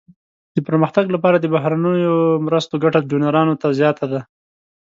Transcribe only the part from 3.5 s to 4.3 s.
ته زیاته ده.